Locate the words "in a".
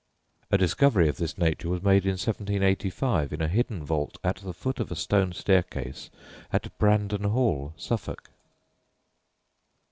3.33-3.47